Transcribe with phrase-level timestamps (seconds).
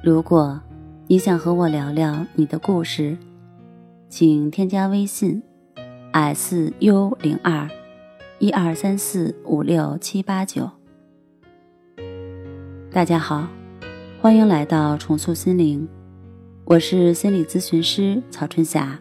[0.00, 0.60] 如果
[1.08, 3.18] 你想和我聊聊你的故事，
[4.08, 5.42] 请添加微信
[6.12, 7.68] s u 零二
[8.38, 10.70] 一二三四五六七八九。
[12.92, 13.48] 大家好，
[14.22, 15.86] 欢迎来到重塑心灵，
[16.64, 18.96] 我是心理咨询师曹春霞。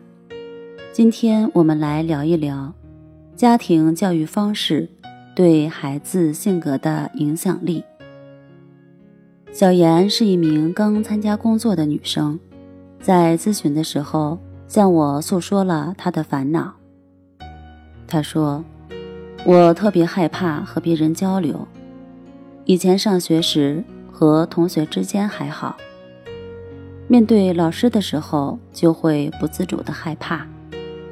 [0.92, 2.74] 今天我们来聊一聊
[3.36, 4.90] 家庭教育方式
[5.36, 7.84] 对孩子性格的影响力。
[9.52, 12.40] 小妍是一名刚参加工作的女生，
[13.00, 16.74] 在咨询的时候向我诉说了她的烦恼。
[18.08, 18.64] 她说
[19.46, 21.68] ：“我特别害怕和别人交流，
[22.66, 25.76] 以前上学时和同学之间还好，
[27.08, 30.46] 面对老师的时候就会不自主的害怕，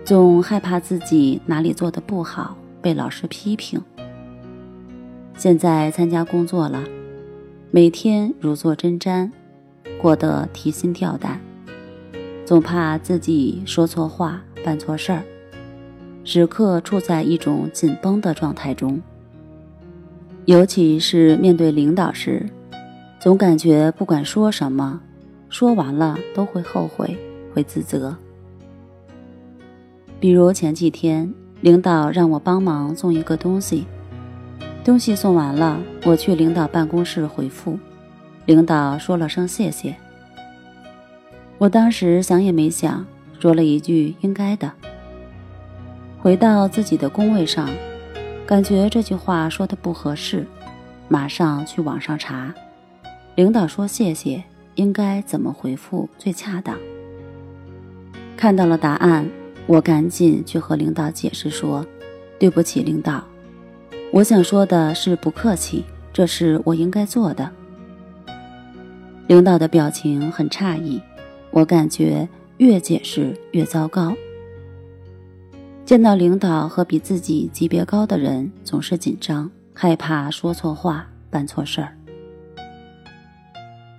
[0.03, 3.81] 总害怕自己哪里做的不好被老师批评。
[5.35, 6.83] 现在参加工作了。”
[7.75, 9.29] 每天如坐针毡，
[10.01, 11.41] 过得提心吊胆，
[12.45, 15.21] 总怕自己说错话、办错事儿，
[16.23, 18.97] 时刻处在一种紧绷的状态中。
[20.45, 22.49] 尤其是面对领导时，
[23.19, 25.01] 总感觉不管说什么，
[25.49, 27.17] 说完了都会后悔、
[27.53, 28.15] 会自责。
[30.17, 33.85] 比如前几天，领导让我帮忙送一个东西。
[34.85, 37.79] 东西送完了，我去领导办公室回复，
[38.45, 39.95] 领导说了声谢谢。
[41.57, 43.03] 我当时想也没想，
[43.39, 44.71] 说了一句应该的。
[46.19, 47.67] 回到自己的工位上，
[48.45, 50.45] 感觉这句话说的不合适，
[51.07, 52.53] 马上去网上查，
[53.33, 54.43] 领导说谢谢
[54.75, 56.77] 应该怎么回复最恰当。
[58.37, 59.27] 看到了答案，
[59.65, 61.83] 我赶紧去和领导解释说，
[62.37, 63.23] 对不起，领导。
[64.15, 65.83] 我想说的是不客气，
[66.13, 67.51] 这是我应该做的。
[69.27, 71.01] 领导的表情很诧异，
[71.51, 72.25] 我感觉
[72.55, 74.15] 越解释越糟糕。
[75.83, 81.93] 见到领导和比自己级别高的人，总是紧张，害怕说错话、办错事儿。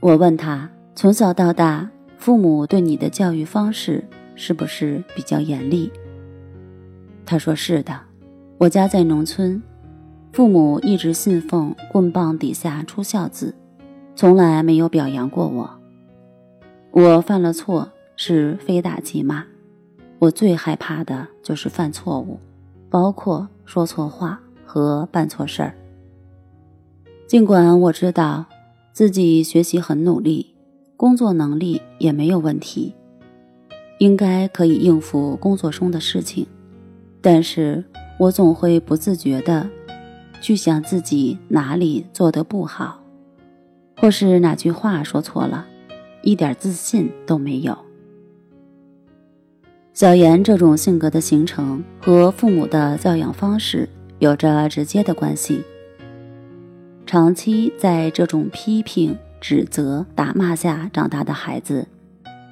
[0.00, 4.02] 我问他，从小到大，父母对你的教育方式
[4.34, 5.92] 是不是比较严厉？
[7.26, 8.00] 他说是的，
[8.56, 9.62] 我家在农村。
[10.36, 13.54] 父母一直信奉“棍棒底下出孝子”，
[14.14, 15.70] 从来没有表扬过我。
[16.90, 19.42] 我犯了错是非打即骂，
[20.18, 22.38] 我最害怕的就是犯错误，
[22.90, 25.74] 包括说错话和办错事儿。
[27.26, 28.44] 尽管我知道
[28.92, 30.54] 自己学习很努力，
[30.98, 32.94] 工作能力也没有问题，
[34.00, 36.46] 应该可以应付工作中的事情，
[37.22, 37.82] 但是
[38.18, 39.66] 我总会不自觉的。
[40.40, 43.02] 去想自己哪里做得不好，
[43.96, 45.66] 或是哪句话说错了，
[46.22, 47.76] 一点自信都没有。
[49.92, 53.88] 小妍这种性格的形成和父母的教养方式
[54.18, 55.62] 有着直接的关系。
[57.06, 61.86] 长期在这种批评、指责、打骂下长大的孩子，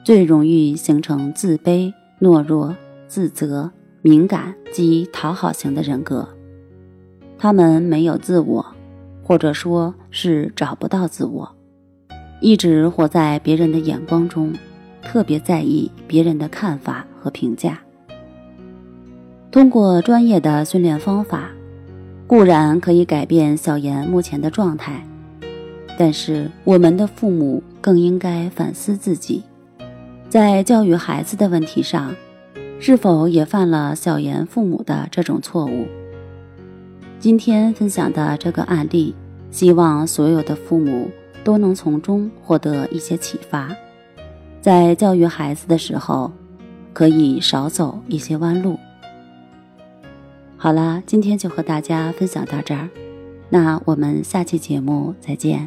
[0.03, 2.75] 最容易形成自卑、懦弱、
[3.09, 6.27] 自责、敏感及讨好型的人格。
[7.39, 8.65] 他们没有自我，
[9.23, 11.51] 或者说是找不到自我，
[12.41, 14.53] 一直活在别人的眼光中，
[15.03, 17.79] 特别在意别人的看法和评价。
[19.51, 21.51] 通过专业的训练方法，
[22.27, 25.07] 固然可以改变小妍目前的状态，
[25.99, 29.43] 但是我们的父母更应该反思自己，
[30.29, 32.15] 在教育孩子的问题上，
[32.81, 35.87] 是否也犯了小妍父母的这种错误。
[37.25, 39.15] 今天分享的这个案例，
[39.51, 41.11] 希望所有的父母
[41.43, 43.75] 都能从中获得一些启发，
[44.61, 46.31] 在教育孩子的时候，
[46.93, 48.79] 可以少走一些弯路。
[50.59, 52.91] 好啦，今天就和大家分享到这儿，
[53.49, 55.67] 那我们下期节目再见。